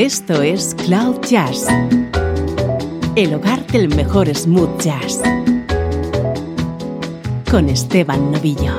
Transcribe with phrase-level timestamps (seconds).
[0.00, 1.66] Esto es Cloud Jazz,
[3.16, 5.20] el hogar del mejor smooth jazz,
[7.50, 8.78] con Esteban Novillo.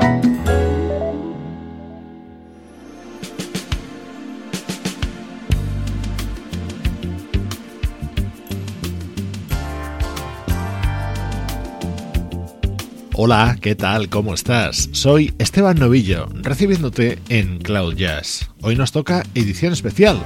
[13.13, 14.09] Hola, ¿qué tal?
[14.09, 14.89] ¿Cómo estás?
[14.93, 18.49] Soy Esteban Novillo, recibiéndote en Cloud Jazz.
[18.63, 20.19] Hoy nos toca edición especial,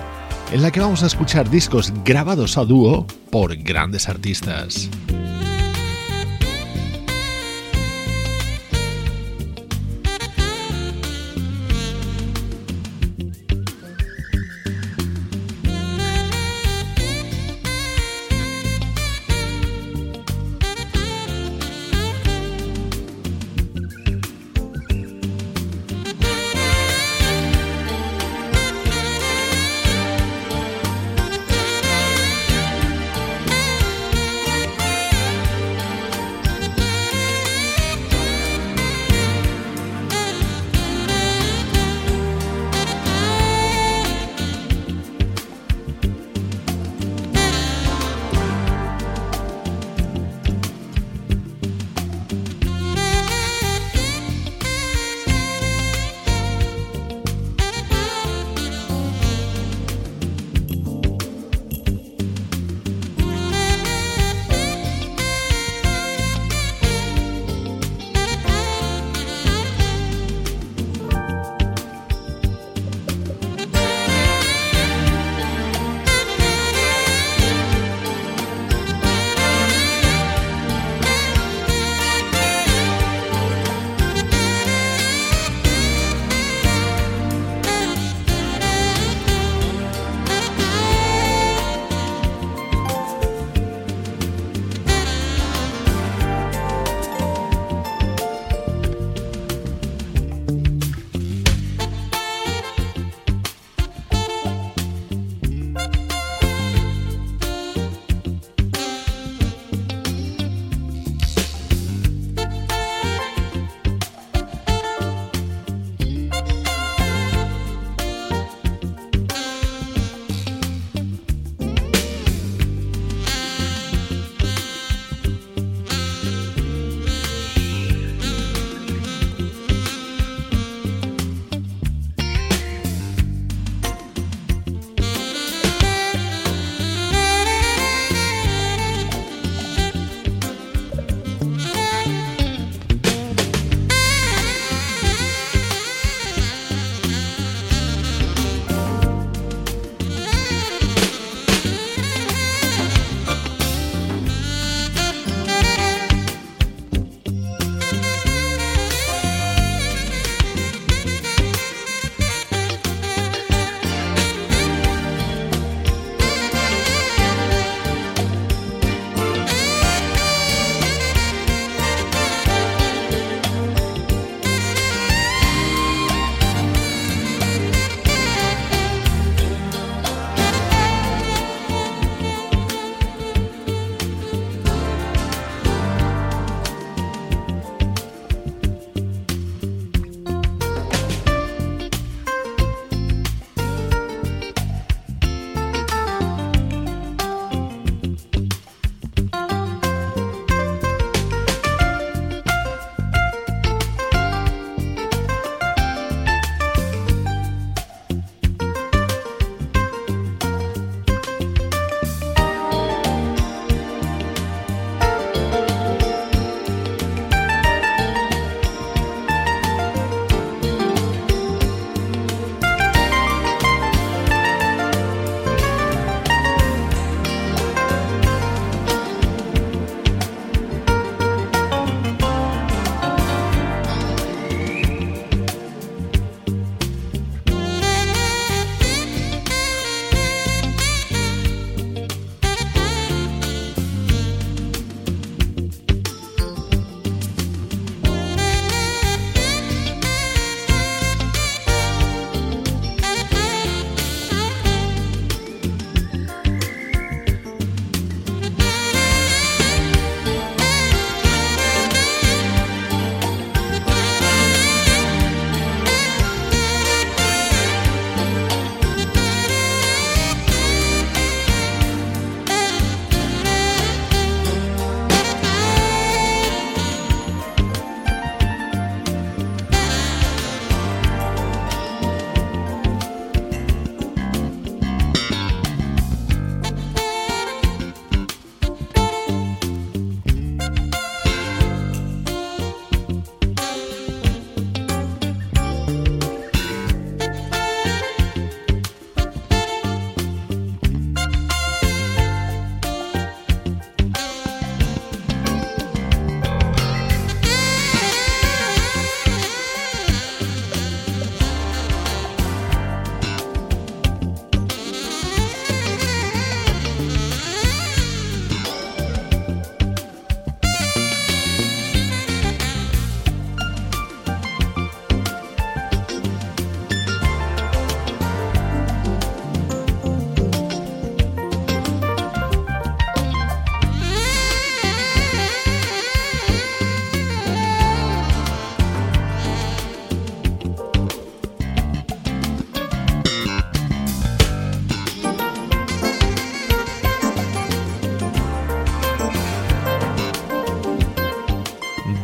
[0.52, 4.90] en la que vamos a escuchar discos grabados a dúo por grandes artistas.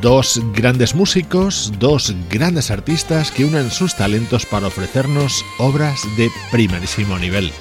[0.02, 7.20] Dos grandes músicos, dos grandes artistas que unen sus talentos para ofrecernos obras de primerísimo
[7.20, 7.52] nivel.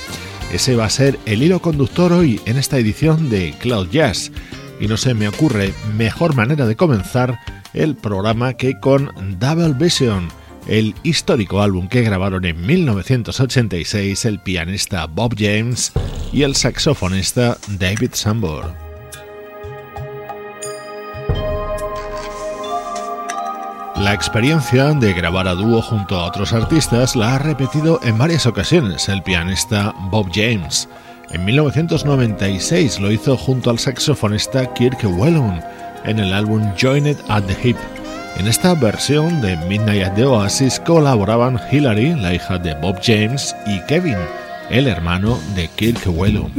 [0.51, 4.33] Ese va a ser el hilo conductor hoy en esta edición de Cloud Jazz.
[4.81, 7.39] Y no se me ocurre mejor manera de comenzar
[7.75, 10.29] el programa que con Double Vision,
[10.67, 15.93] el histórico álbum que grabaron en 1986 el pianista Bob James
[16.33, 18.90] y el saxofonista David Sambor.
[24.01, 28.47] La experiencia de grabar a dúo junto a otros artistas la ha repetido en varias
[28.47, 30.89] ocasiones el pianista Bob James.
[31.29, 35.63] En 1996 lo hizo junto al saxofonista Kirk Whelan
[36.05, 37.77] en el álbum Joined at the Hip.
[38.39, 43.55] En esta versión de Midnight at the Oasis colaboraban Hilary, la hija de Bob James,
[43.67, 44.17] y Kevin,
[44.71, 46.51] el hermano de Kirk Whelan.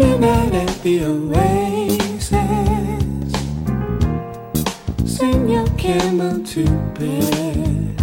[5.91, 6.63] Candle to
[6.97, 8.01] bed.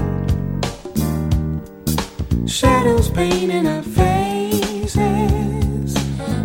[2.49, 4.94] Shadows painting our faces,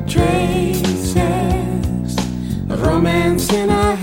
[0.07, 1.17] traces
[2.69, 3.95] of romance in our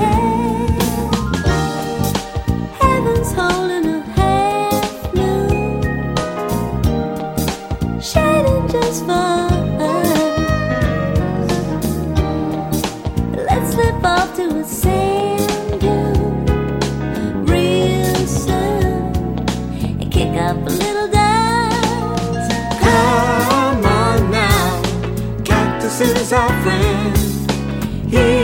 [26.30, 28.39] is our friend.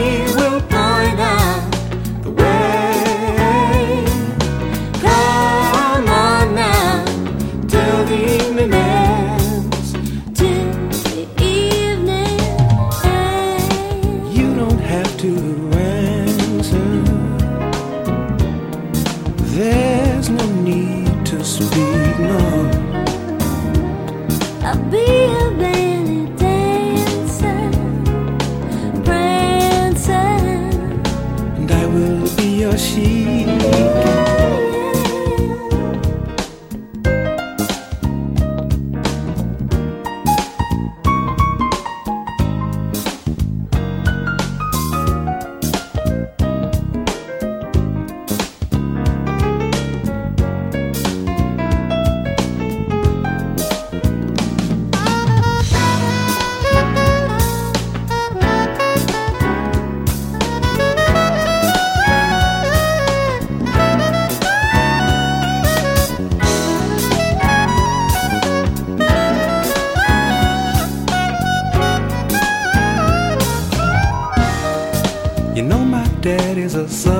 [76.87, 77.16] sun.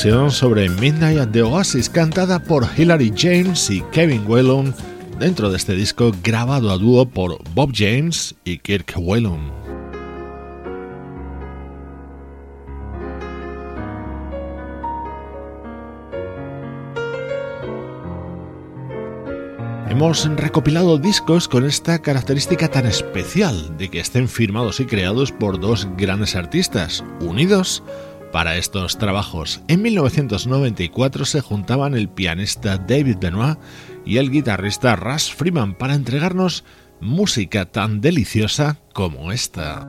[0.00, 4.74] Sobre Midnight at the Oasis cantada por Hilary James y Kevin Whelan
[5.18, 9.52] dentro de este disco grabado a dúo por Bob James y Kirk Whelan.
[19.90, 25.60] Hemos recopilado discos con esta característica tan especial de que estén firmados y creados por
[25.60, 27.82] dos grandes artistas, unidos
[28.32, 29.62] para estos trabajos.
[29.68, 33.58] En 1994 se juntaban el pianista David Benoit
[34.04, 36.64] y el guitarrista Russ Freeman para entregarnos
[37.00, 39.88] música tan deliciosa como esta.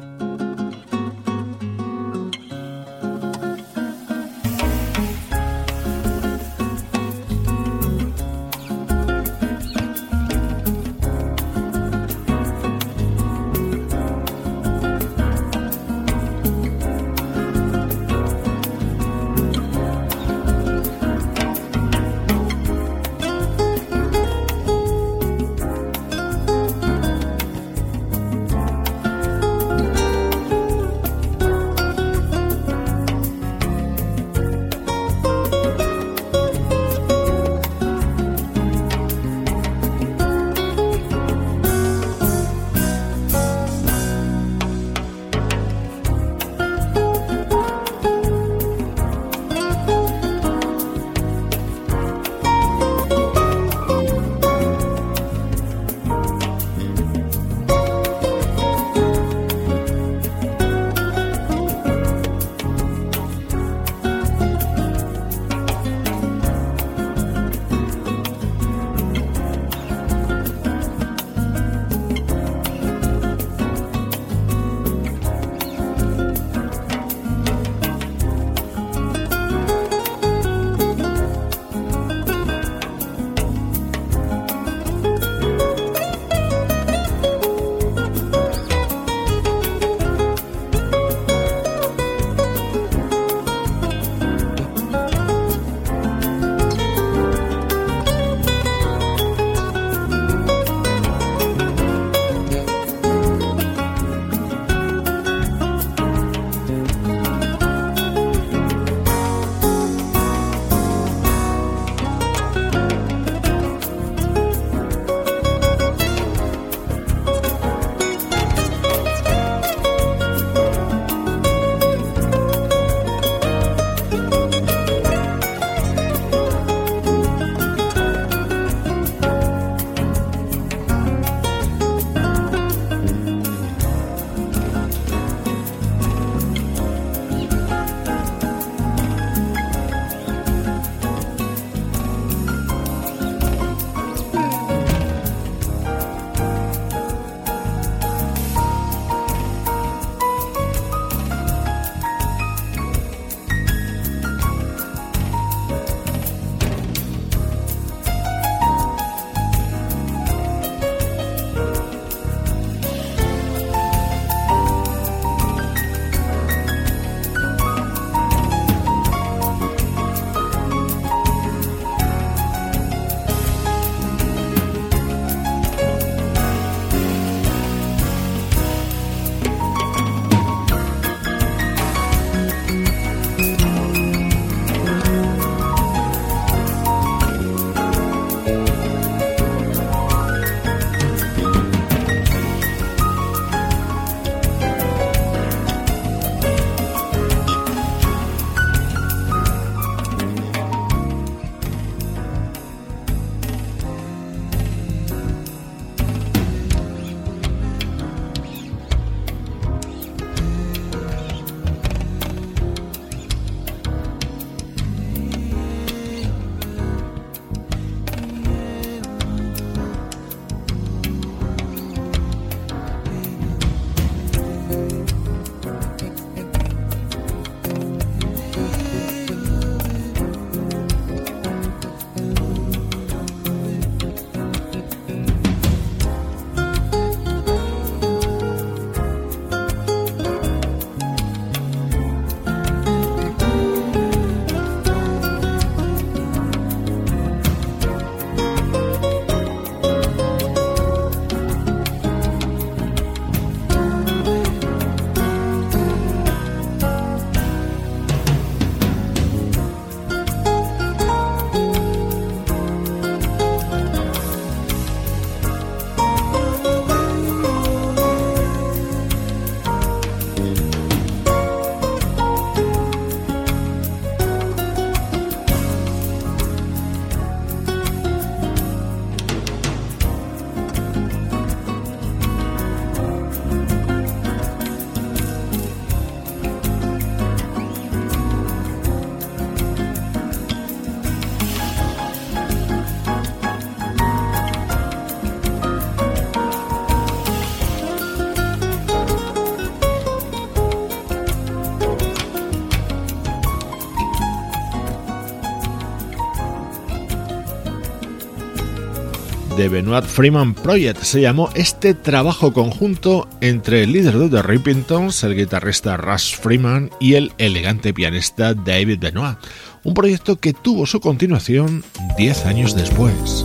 [309.56, 315.24] The Benoit Freeman Project se llamó este trabajo conjunto entre el líder de The Rippingtons,
[315.24, 319.38] el guitarrista Russ Freeman y el elegante pianista David Benoit,
[319.84, 321.84] un proyecto que tuvo su continuación
[322.18, 323.44] 10 años después.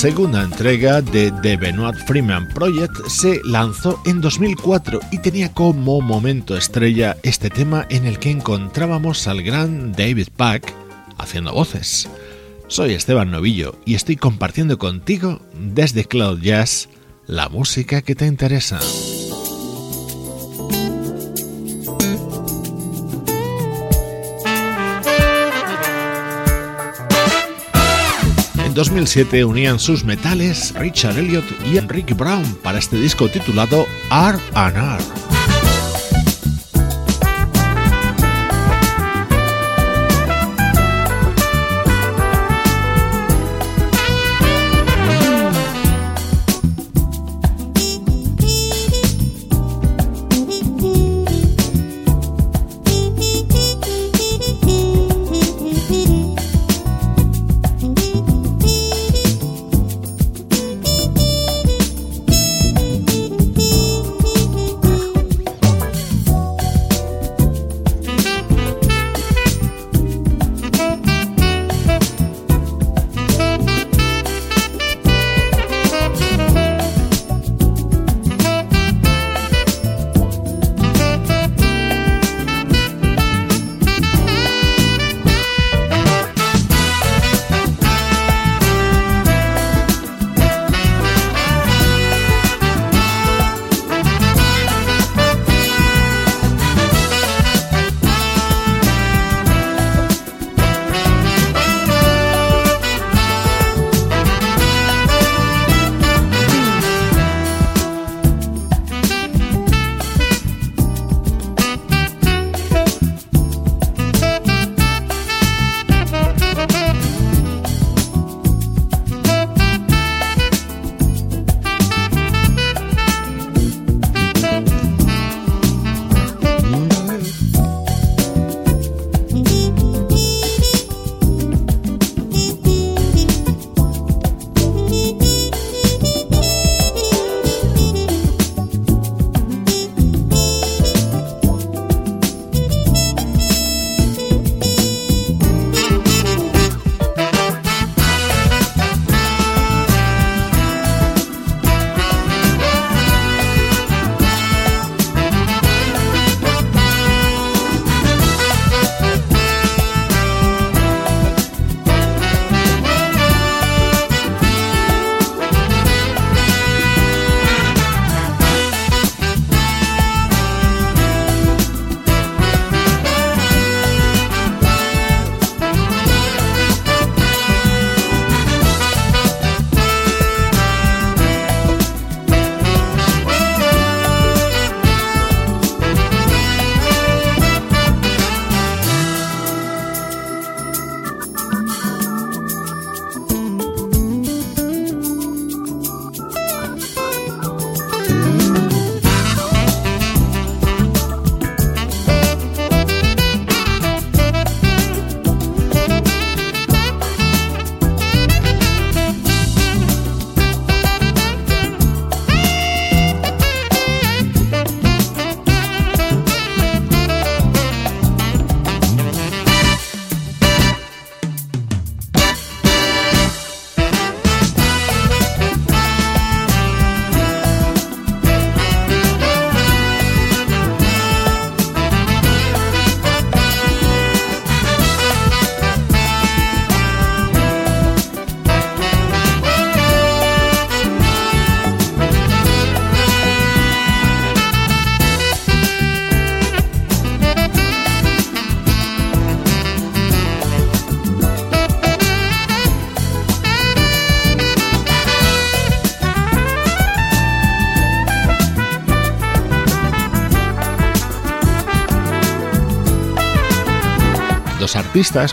[0.00, 6.56] Segunda entrega de The Benoit Freeman Project se lanzó en 2004 y tenía como momento
[6.56, 10.72] estrella este tema en el que encontrábamos al gran David Pack
[11.18, 12.08] haciendo voces.
[12.66, 16.88] Soy Esteban Novillo y estoy compartiendo contigo desde Cloud Jazz
[17.26, 18.80] la música que te interesa.
[28.70, 35.29] En 2007 unían sus metales Richard Elliot y Enrique Brown para este disco titulado R&R.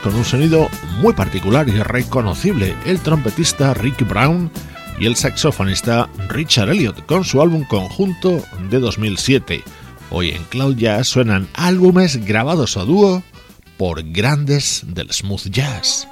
[0.01, 0.69] Con un sonido
[1.01, 4.49] muy particular y reconocible, el trompetista Rick Brown
[4.97, 9.65] y el saxofonista Richard Elliot con su álbum conjunto de 2007.
[10.09, 13.23] Hoy en Cloud Jazz suenan álbumes grabados a dúo
[13.77, 16.07] por grandes del smooth jazz.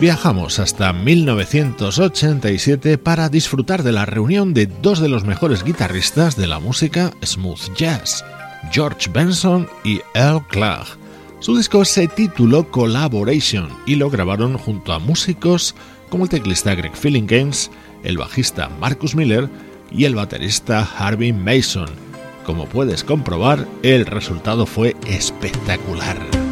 [0.00, 6.46] Viajamos hasta 1987 para disfrutar de la reunión de dos de los mejores guitarristas de
[6.46, 8.24] la música smooth jazz,
[8.70, 10.86] George Benson y Earl Clark.
[11.40, 15.74] Su disco se tituló Collaboration y lo grabaron junto a músicos
[16.10, 16.92] como el teclista Greg
[17.26, 17.72] Games,
[18.04, 19.48] el bajista Marcus Miller
[19.90, 21.90] y el baterista Harvey Mason.
[22.46, 26.47] Como puedes comprobar, el resultado fue espectacular.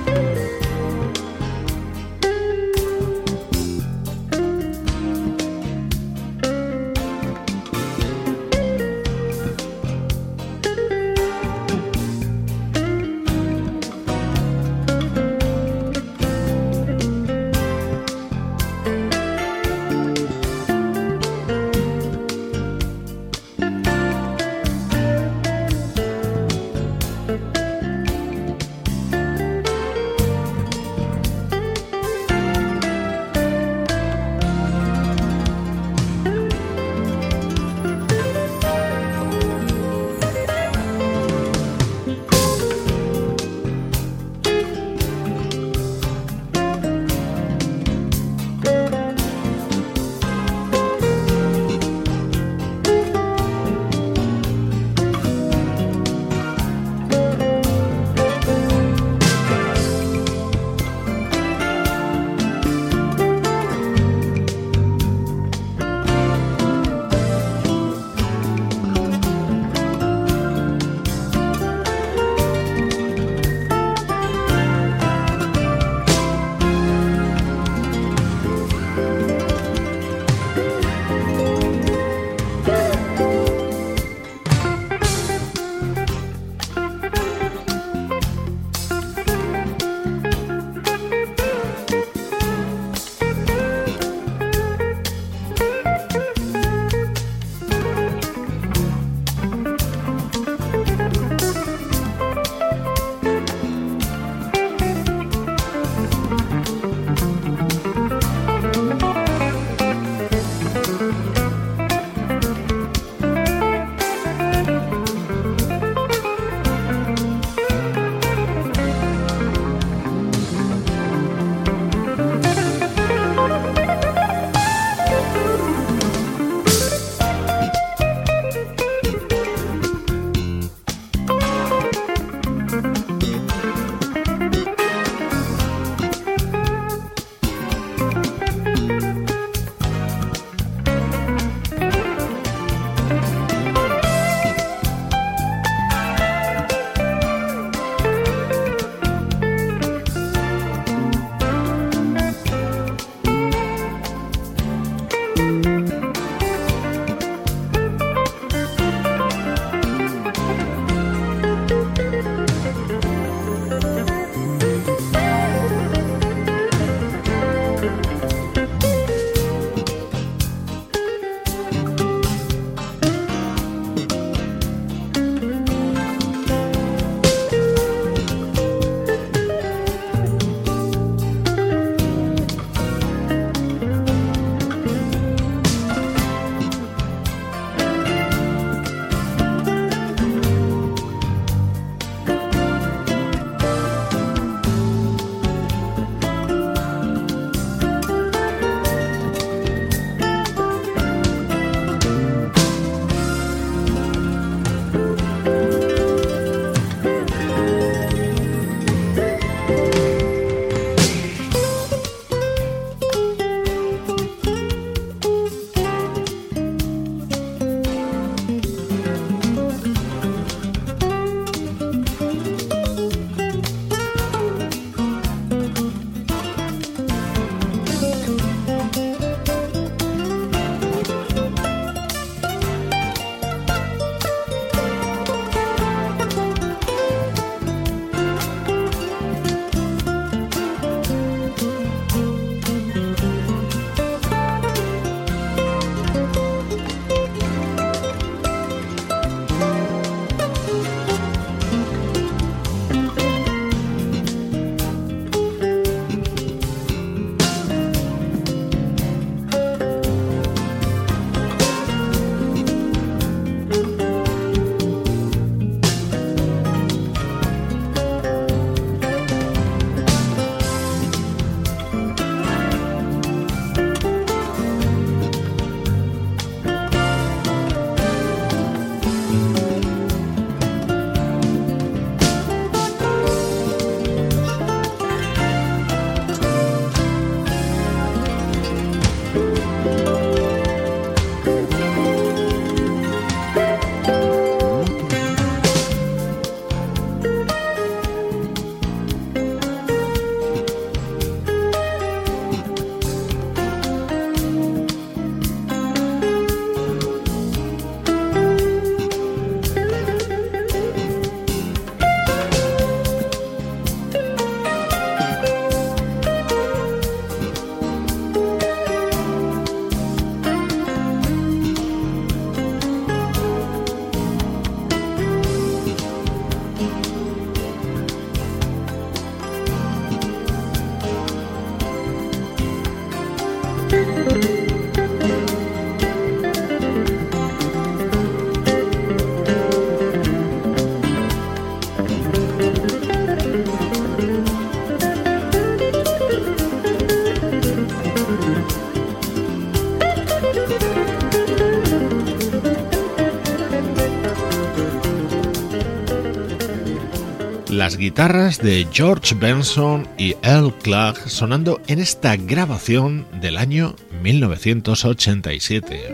[358.07, 366.13] Guitarras de George Benson y Earl Clark sonando en esta grabación del año 1987.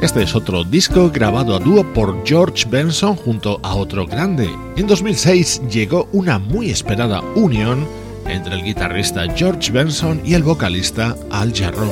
[0.00, 4.48] Este es otro disco grabado a dúo por George Benson junto a otro grande.
[4.76, 7.84] En 2006 llegó una muy esperada unión
[8.28, 11.90] entre el guitarrista George Benson y el vocalista Al Jarreau.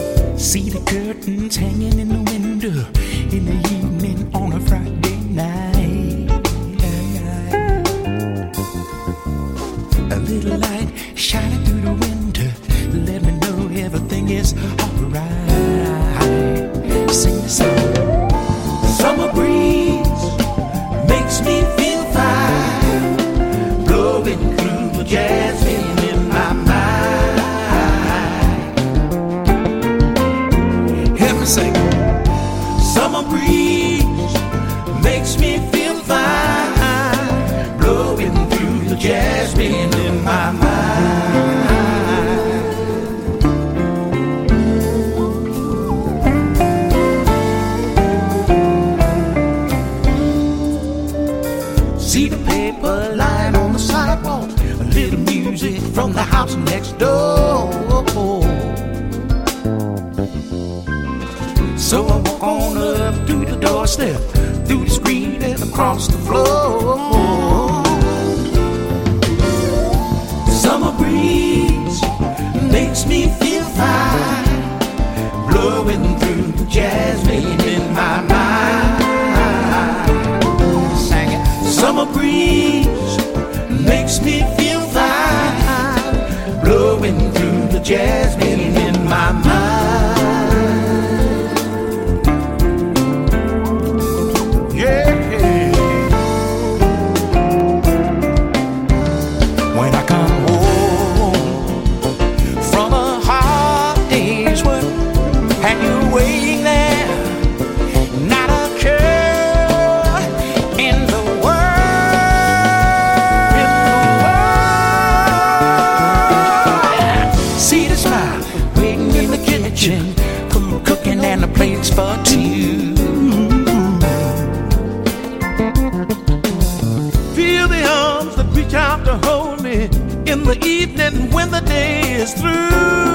[130.63, 133.14] Evening when the day is through.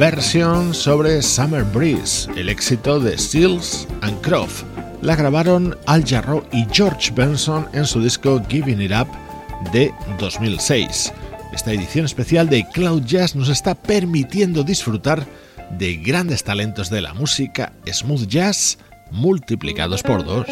[0.00, 4.64] Versión sobre Summer Breeze, el éxito de Seals and Croft.
[5.02, 9.08] La grabaron Al Jarreau y George Benson en su disco Giving It Up
[9.74, 11.12] de 2006.
[11.52, 15.26] Esta edición especial de Cloud Jazz nos está permitiendo disfrutar
[15.78, 18.78] de grandes talentos de la música smooth jazz
[19.10, 20.46] multiplicados por dos.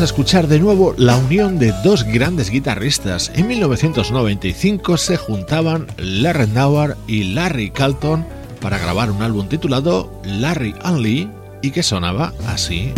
[0.00, 3.30] A escuchar de nuevo la unión de dos grandes guitarristas.
[3.34, 8.24] En 1995 se juntaban Larry Nauer y Larry Carlton
[8.62, 11.30] para grabar un álbum titulado Larry and Lee
[11.60, 12.94] y que sonaba así.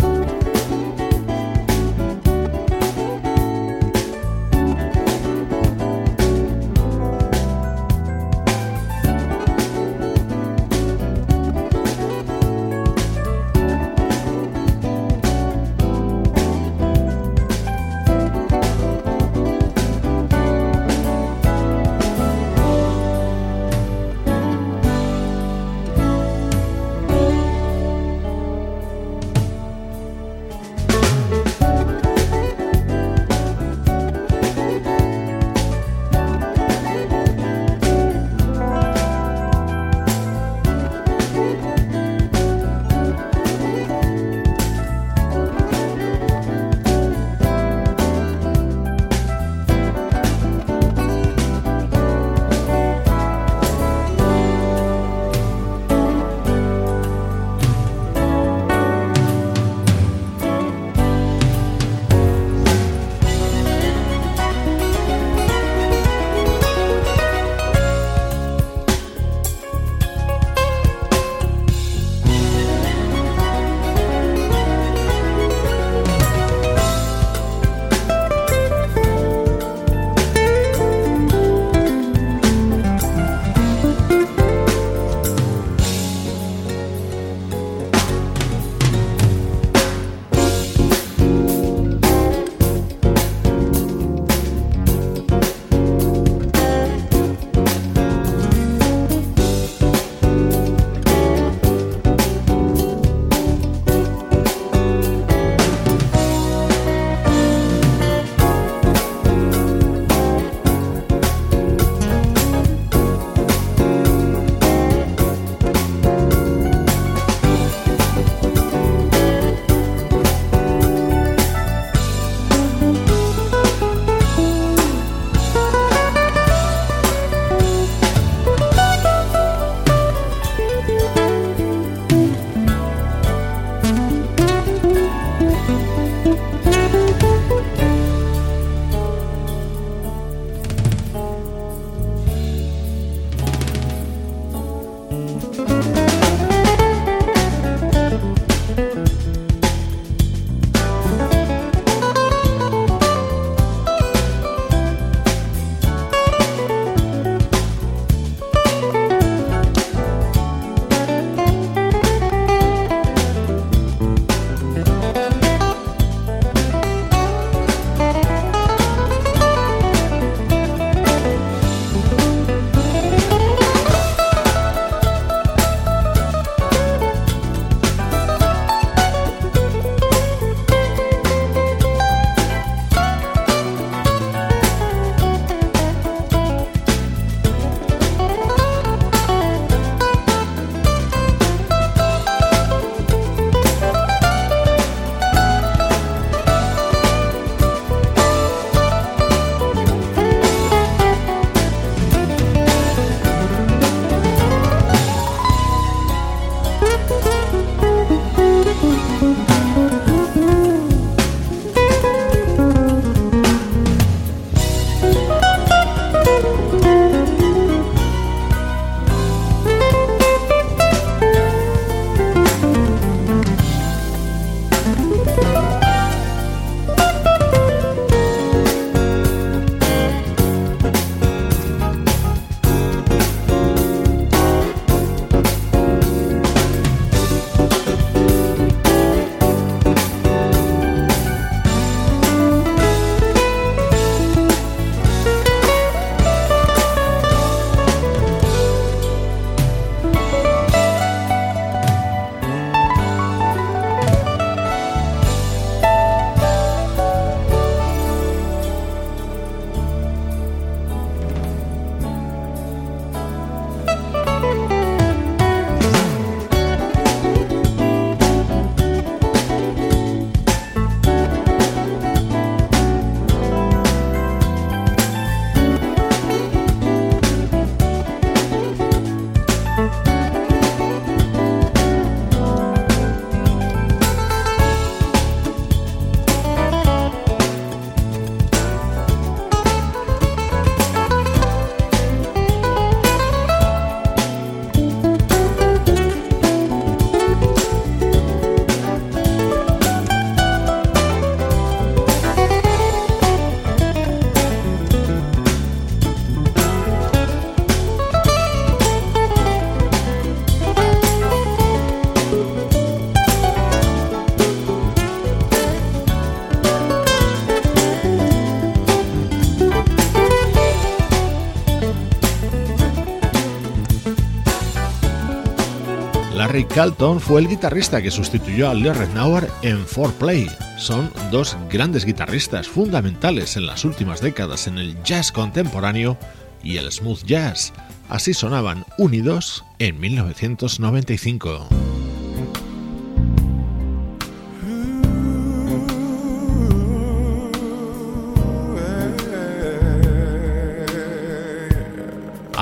[326.75, 330.49] Calton fue el guitarrista que sustituyó a Lee Nauer en 4Play.
[330.79, 336.17] Son dos grandes guitarristas fundamentales en las últimas décadas en el jazz contemporáneo
[336.63, 337.73] y el smooth jazz.
[338.09, 341.82] Así sonaban unidos en 1995.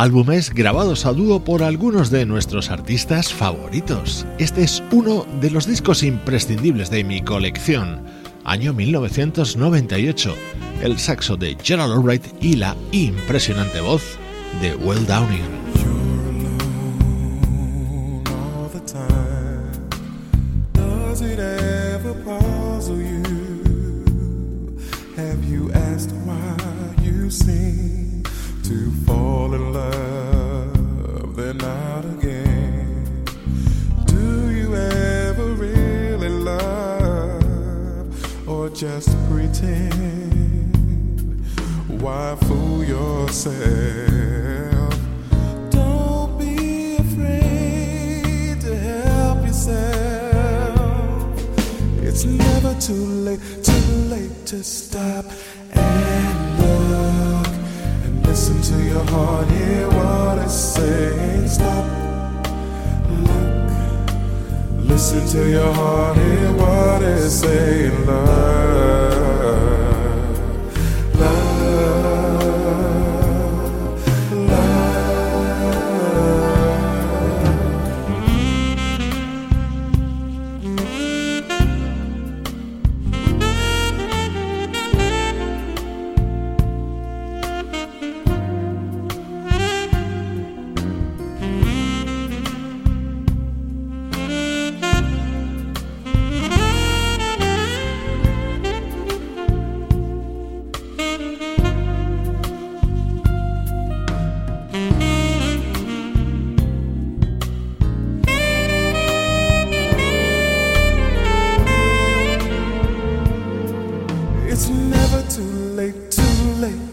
[0.01, 4.25] Álbumes grabados a dúo por algunos de nuestros artistas favoritos.
[4.39, 8.03] Este es uno de los discos imprescindibles de mi colección,
[8.43, 10.35] año 1998,
[10.81, 14.17] el saxo de Gerald Albright y la impresionante voz
[14.59, 15.60] de Will Downing.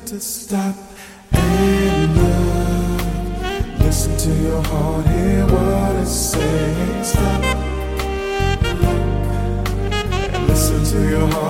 [0.09, 0.75] to stop
[1.33, 3.81] and look.
[3.81, 7.05] Listen to your heart, hear what it's saying.
[7.05, 7.45] Stop.
[10.33, 11.48] And listen to your heart.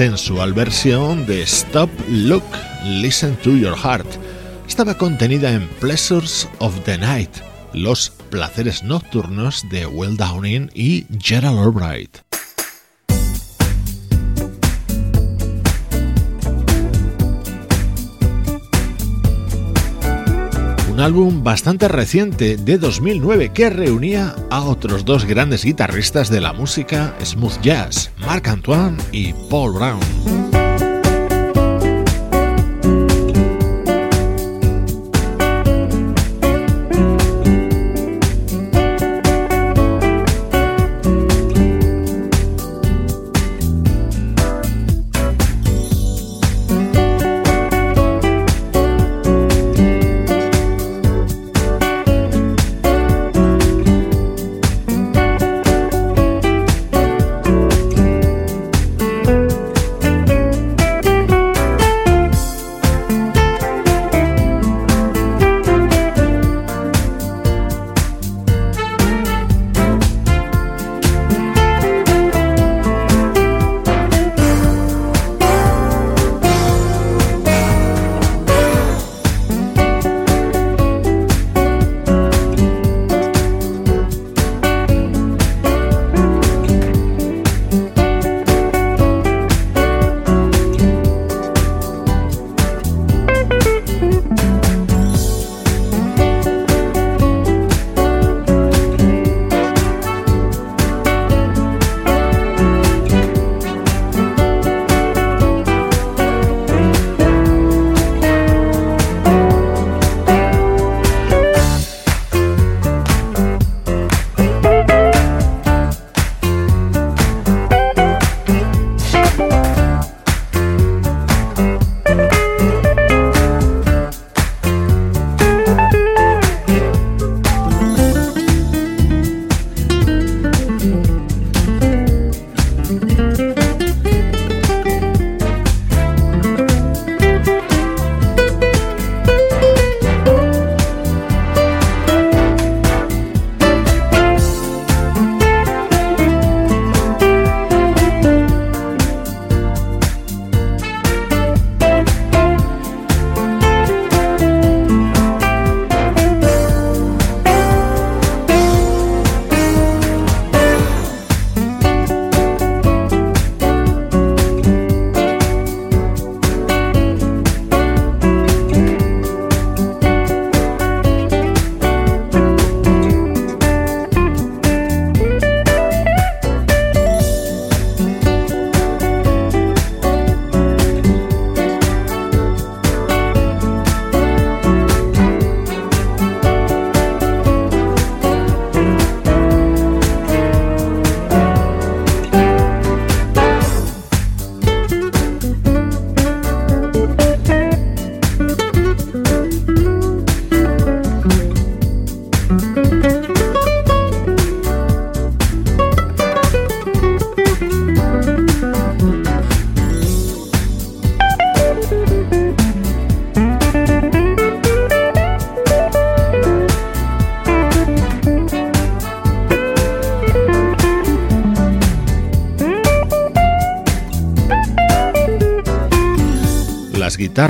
[0.00, 2.42] Sensual versión de Stop, Look,
[2.86, 4.06] Listen to Your Heart.
[4.66, 7.28] Estaba contenida en Pleasures of the Night,
[7.74, 12.29] los placeres nocturnos de Will Downing y Gerald Albright.
[21.00, 27.14] Álbum bastante reciente de 2009 que reunía a otros dos grandes guitarristas de la música
[27.24, 30.59] smooth jazz, Marc Antoine y Paul Brown.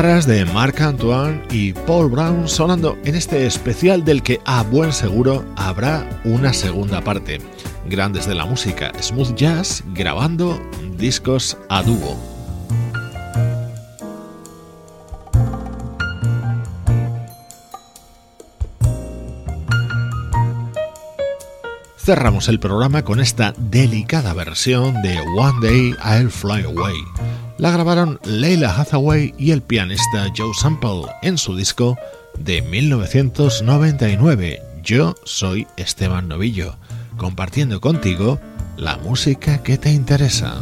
[0.01, 5.45] De Marc Antoine y Paul Brown sonando en este especial del que a buen seguro
[5.57, 7.39] habrá una segunda parte.
[7.85, 10.59] Grandes de la música, smooth jazz, grabando
[10.97, 12.19] discos a dúo.
[21.99, 28.19] Cerramos el programa con esta delicada versión de One Day I'll Fly Away la grabaron
[28.25, 31.99] Leila Hathaway y el pianista Joe Sample en su disco
[32.39, 34.63] de 1999.
[34.83, 36.77] Yo soy Esteban Novillo,
[37.19, 38.41] compartiendo contigo
[38.79, 40.55] la música que te interesa.